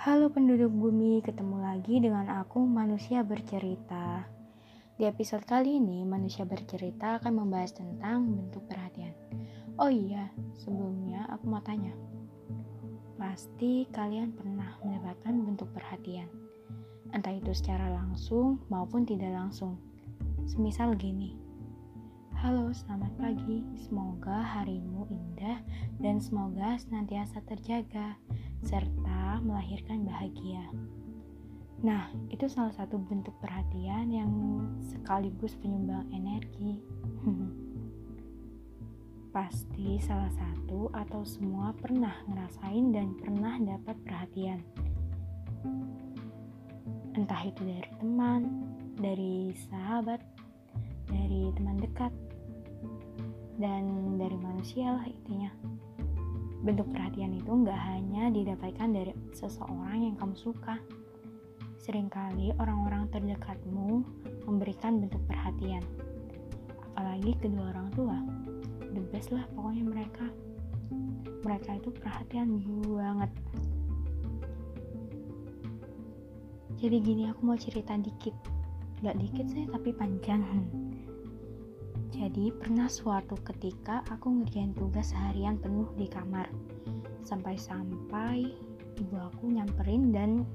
[0.00, 4.24] Halo penduduk bumi, ketemu lagi dengan aku manusia bercerita.
[4.96, 9.12] Di episode kali ini, manusia bercerita akan membahas tentang bentuk perhatian.
[9.76, 11.92] Oh iya, sebelumnya aku mau tanya.
[13.20, 16.32] Pasti kalian pernah mendapatkan bentuk perhatian.
[17.12, 19.76] Entah itu secara langsung maupun tidak langsung.
[20.48, 21.36] Semisal gini.
[22.40, 23.60] Halo, selamat pagi.
[23.76, 25.60] Semoga harimu indah
[26.00, 28.16] dan semoga senantiasa terjaga
[28.64, 30.64] serta melahirkan bahagia.
[31.84, 34.32] Nah, itu salah satu bentuk perhatian yang
[34.80, 36.80] sekaligus penyumbang energi.
[39.36, 44.64] Pasti salah satu atau semua pernah ngerasain dan pernah dapat perhatian.
[47.20, 48.64] Entah itu dari teman,
[48.96, 50.24] dari sahabat,
[51.04, 52.29] dari teman dekat,
[53.60, 55.52] dan dari manusia lah intinya
[56.60, 60.76] bentuk perhatian itu nggak hanya didapatkan dari seseorang yang kamu suka.
[61.80, 64.04] Seringkali orang-orang terdekatmu
[64.44, 65.80] memberikan bentuk perhatian.
[66.92, 68.18] Apalagi kedua orang tua.
[68.92, 70.26] The best lah pokoknya mereka.
[71.40, 73.32] Mereka itu perhatian banget.
[76.76, 78.36] Jadi gini aku mau cerita dikit.
[79.00, 80.44] Gak dikit sih tapi panjang.
[82.30, 86.46] Jadi pernah suatu ketika aku ngerjain tugas seharian penuh di kamar.
[87.26, 88.54] Sampai-sampai
[89.02, 90.46] ibu aku nyamperin dan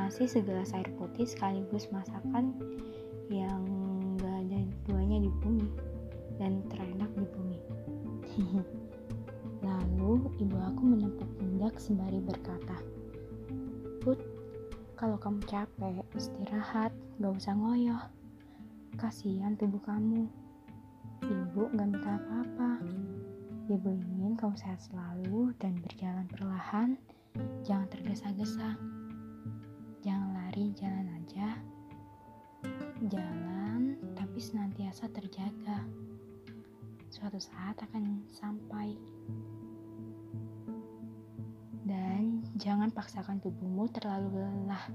[0.00, 2.56] ngasih segelas air putih sekaligus masakan
[3.28, 3.60] yang
[4.16, 5.68] gak ada duanya di bumi
[6.40, 7.60] dan terenak di bumi.
[9.68, 12.80] Lalu ibu aku menepuk pundak sembari berkata,
[14.00, 14.24] Put,
[14.96, 18.08] kalau kamu capek, istirahat, gak usah ngoyoh.
[18.96, 20.39] Kasihan tubuh kamu.
[21.50, 22.78] Ibu gak minta apa-apa.
[23.66, 26.94] Ibu ingin kau sehat selalu dan berjalan perlahan,
[27.66, 28.78] jangan tergesa-gesa.
[29.98, 31.58] Jangan lari, jalan aja.
[33.02, 35.82] Jalan, tapi senantiasa terjaga.
[37.10, 38.94] Suatu saat akan sampai.
[41.82, 44.86] Dan jangan paksakan tubuhmu terlalu lelah.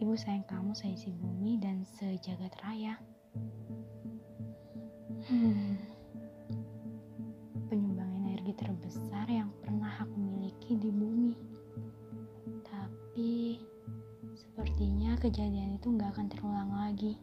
[0.00, 2.96] Ibu sayang kamu seisi bumi dan sejagat raya.
[5.24, 5.80] Hmm.
[7.72, 11.32] Penyumbang energi terbesar yang pernah aku miliki di bumi.
[12.60, 13.56] Tapi
[14.36, 17.16] sepertinya kejadian itu nggak akan terulang lagi.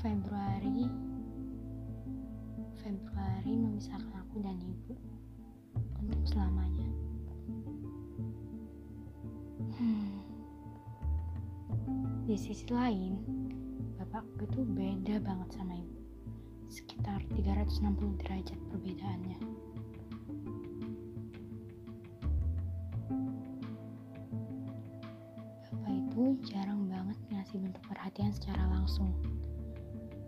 [0.00, 0.88] Februari
[2.80, 4.96] Februari memisahkan aku dan ibu
[6.00, 6.88] untuk selamanya.
[9.76, 10.16] Hmm.
[12.24, 13.20] Di sisi lain,
[14.12, 15.96] bapakku itu beda banget sama ibu.
[16.68, 19.40] Sekitar 360 derajat perbedaannya.
[25.64, 29.16] Bapak itu jarang banget ngasih bentuk perhatian secara langsung.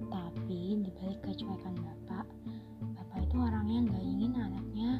[0.09, 2.25] Tapi dibalik kecuekan bapak
[2.81, 4.91] bapak itu orangnya gak ingin anaknya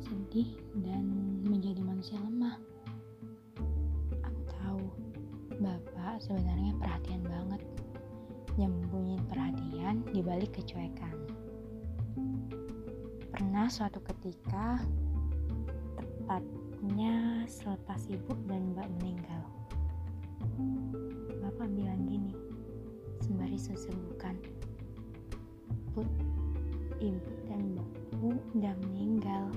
[0.00, 0.48] sedih
[0.80, 1.12] dan
[1.44, 2.56] menjadi manusia lemah.
[4.24, 4.80] Aku tahu
[5.60, 7.11] bapak sebenarnya perhatian
[10.12, 11.16] di balik kecuekan.
[13.32, 14.84] Pernah suatu ketika,
[15.96, 19.42] tepatnya selepas ibu dan mbak meninggal.
[21.40, 22.36] Bapak bilang gini,
[23.24, 24.36] sembari sesebukan,
[25.96, 26.08] Put,
[27.00, 29.48] ibu dan mbakku udah meninggal.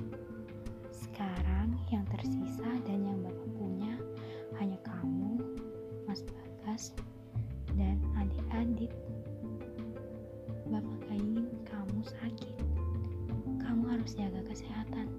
[0.92, 3.96] Sekarang yang tersisa dan yang bapak punya
[4.60, 5.40] hanya kamu,
[6.08, 6.92] Mas Bagas,
[7.76, 8.85] dan adik-adik.
[14.56, 15.12] Kesehatan.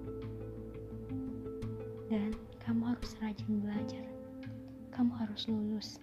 [2.09, 4.01] Dan kamu harus rajin belajar.
[4.89, 6.01] Kamu harus lulus.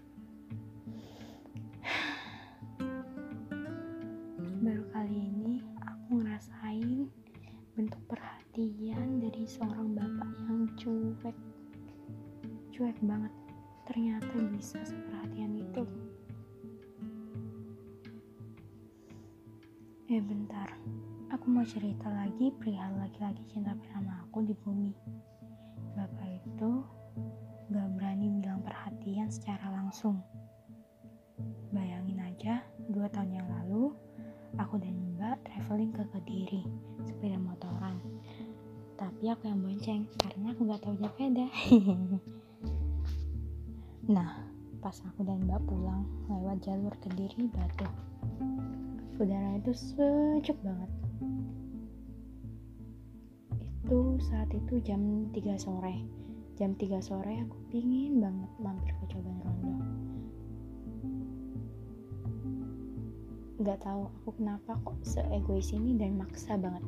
[4.62, 7.10] Baru kali ini aku ngerasain
[7.74, 11.34] bentuk perhatian dari seorang bapak yang cuek.
[12.70, 13.34] Cuek banget.
[13.90, 15.82] Ternyata bisa seperhatian itu.
[20.06, 20.70] Eh bentar,
[21.34, 24.94] aku mau cerita lagi perihal laki-laki cinta pertama aku di bumi.
[25.98, 26.70] Bapak itu
[27.74, 30.22] gak berani bilang perhatian secara langsung.
[31.74, 33.90] Bayangin aja, dua tahun yang lalu,
[34.62, 36.62] aku dan Mbak traveling ke Kediri,
[37.02, 37.98] sepeda motoran.
[38.94, 41.50] Tapi aku yang bonceng, karena aku gak tahu sepeda.
[44.14, 44.38] nah,
[44.78, 47.90] pas aku dan Mbak pulang lewat jalur Kediri Batu
[49.14, 50.90] udara itu sejuk banget
[53.84, 56.08] itu saat itu jam 3 sore.
[56.56, 59.76] Jam 3 sore aku pingin banget mampir ke Coban Rondo.
[63.60, 66.80] Nggak tahu aku kenapa kok seegois ini dan maksa banget.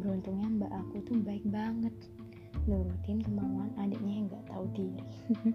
[0.00, 1.92] Beruntungnya mbak aku tuh baik banget.
[2.64, 5.04] Nurutin kemauan adiknya yang nggak tahu diri.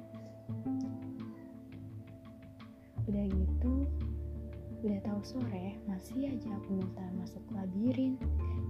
[3.10, 3.90] Udah gitu
[4.86, 8.22] udah tahu sore masih aja aku minta masuk labirin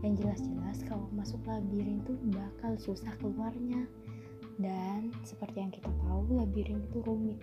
[0.04, 3.88] yang jelas-jelas kalau masuk labirin tuh bakal susah keluarnya.
[4.56, 7.40] Dan seperti yang kita tahu labirin itu rumit.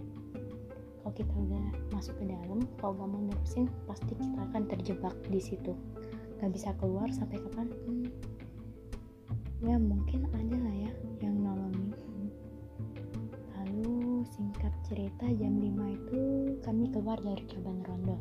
[1.02, 5.40] Kalau kita udah masuk ke dalam kalau gak mau nerusin pasti kita akan terjebak di
[5.42, 5.76] situ.
[6.40, 7.68] Gak bisa keluar sampai kapan?
[7.84, 8.08] Hmm,
[9.66, 11.92] ya mungkin ada lah ya yang nolongin.
[13.58, 16.20] Lalu singkat cerita jam 5 itu
[16.64, 18.16] kami keluar dari cabang rondo.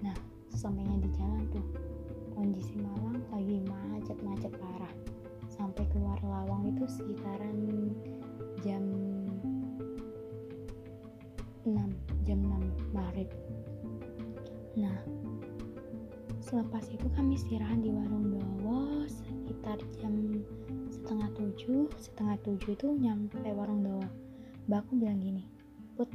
[0.00, 0.16] Nah
[0.54, 1.91] sampainya di jalan tuh
[2.42, 4.90] kondisi Malang lagi macet-macet parah.
[5.46, 7.54] Sampai keluar lawang itu sekitaran
[8.66, 8.82] jam
[11.62, 11.70] 6
[12.26, 13.30] jam 6 maghrib.
[14.74, 14.98] Nah
[16.42, 20.42] selepas itu kami istirahat di warung Dowo sekitar jam
[20.90, 24.02] setengah tujuh setengah tujuh itu nyampe warung Dowo
[24.66, 25.46] mbak aku bilang gini
[25.94, 26.10] put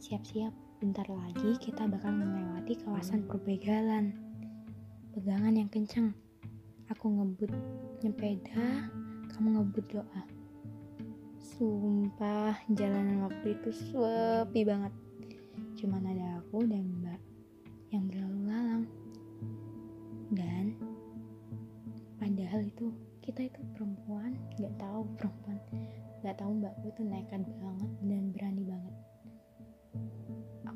[0.00, 0.50] siap-siap
[0.80, 4.25] bentar lagi kita bakal melewati kawasan perbegalan
[5.16, 6.12] pegangan yang kenceng
[6.92, 7.48] aku ngebut
[8.04, 8.92] nyepeda
[9.32, 10.22] kamu ngebut doa.
[11.40, 14.92] Sumpah jalanan waktu itu sepi banget.
[15.80, 17.16] Cuman ada aku dan mbak
[17.96, 18.84] yang berlalu lalang
[20.36, 20.76] Dan
[22.20, 22.92] padahal itu
[23.24, 25.56] kita itu perempuan gak tahu perempuan
[26.20, 28.94] gak tahu mbakku itu nekat banget dan berani banget.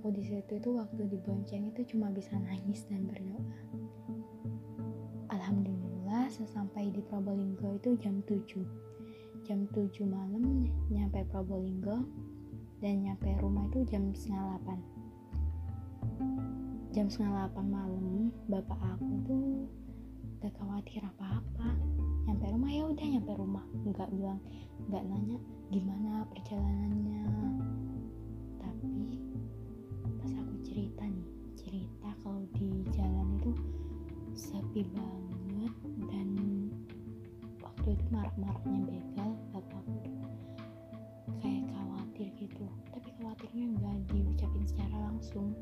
[0.00, 3.44] Aku di situ itu waktu dibonceng itu cuma bisa nangis dan berdoa
[6.30, 8.62] sesampai di Probolinggo itu jam 7
[9.42, 12.06] jam 7 malam nyampe Probolinggo
[12.78, 19.66] dan nyampe rumah itu jam setengah 8 jam setengah 8 malam bapak aku tuh
[20.40, 21.68] gak khawatir apa-apa.
[22.24, 23.60] Nyampe rumah ya udah nyampe rumah.
[23.84, 24.40] Nggak bilang
[24.88, 25.36] nggak nanya
[25.68, 27.24] gimana perjalanannya.
[28.56, 29.20] Tapi
[30.16, 33.52] pas aku cerita nih cerita kalau di jalan itu
[34.32, 35.29] sepi banget
[36.10, 36.28] dan
[37.62, 40.10] waktu itu marak-maraknya begal bapakku
[41.40, 42.64] kayak khawatir gitu.
[42.92, 45.54] Tapi khawatirnya nggak diucapin secara langsung.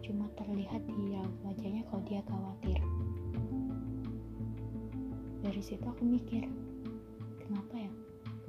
[0.00, 2.78] Cuma terlihat di wajahnya kalau dia khawatir.
[5.44, 6.48] Dari situ aku mikir
[7.44, 7.92] kenapa ya?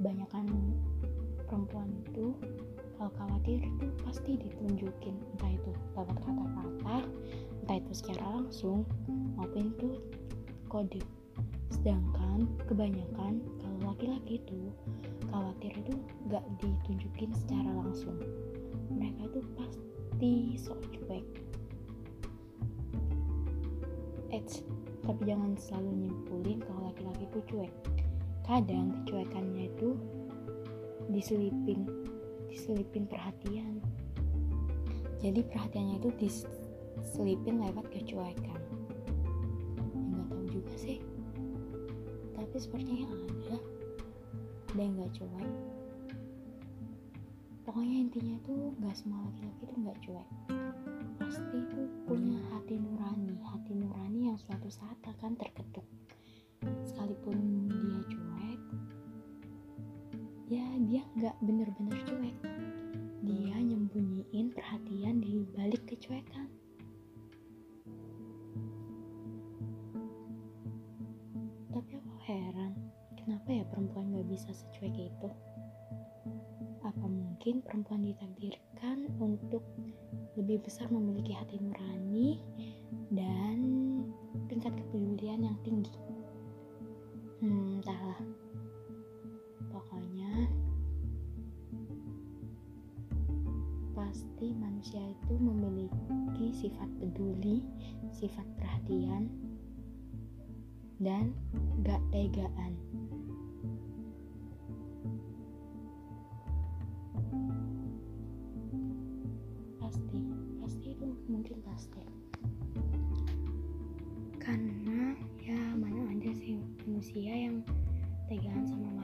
[0.00, 0.46] Kebanyakan
[1.44, 2.32] perempuan itu
[2.96, 5.16] kalau khawatir itu pasti ditunjukin.
[5.36, 7.04] Entah itu lewat kata-kata
[7.66, 8.86] entah itu secara langsung
[9.34, 9.98] maupun itu
[10.76, 11.00] kode.
[11.72, 14.68] Sedangkan kebanyakan kalau laki-laki itu
[15.32, 15.96] khawatir itu
[16.28, 18.20] gak ditunjukin secara langsung.
[18.92, 21.24] Mereka itu pasti sok cuek.
[24.36, 24.60] Eits,
[25.00, 27.72] tapi jangan selalu nyimpulin kalau laki-laki itu cuek.
[28.44, 29.96] Kadang kecuekannya itu
[31.08, 31.88] diselipin
[32.52, 33.80] diselipin perhatian.
[35.24, 38.65] Jadi perhatiannya itu diselipin lewat kecuekan
[40.66, 40.98] juga sih?
[42.34, 43.54] Tapi sepertinya ada
[44.74, 45.50] ada yang gak cuek.
[47.62, 50.28] Pokoknya intinya itu gak semua laki-laki itu gak cuek.
[51.22, 55.86] Pasti itu punya hati nurani hati nurani yang suatu saat akan terketuk.
[56.82, 58.60] Sekalipun dia cuek
[60.50, 62.36] ya dia gak bener-bener cuek.
[63.22, 66.50] Dia nyembunyiin perhatian di balik kecuekan
[72.26, 72.74] heran.
[73.14, 75.30] Kenapa ya perempuan gak bisa secuek itu?
[76.82, 79.62] Apa mungkin perempuan ditakdirkan untuk
[80.34, 82.42] lebih besar memiliki hati nurani
[83.14, 83.58] dan
[84.50, 85.94] tingkat kepedulian yang tinggi?
[87.38, 88.18] Hmm entahlah
[89.70, 90.50] pokoknya
[93.94, 97.62] pasti manusia itu memiliki sifat peduli
[98.10, 99.30] sifat perhatian
[100.96, 101.36] dan
[101.84, 102.72] gak tegaan.
[109.76, 110.18] Pasti,
[110.64, 112.00] pasti itu mungkin pasti.
[114.40, 115.12] Karena
[115.42, 117.60] ya mana ada sih manusia yang
[118.32, 118.95] tegaan sama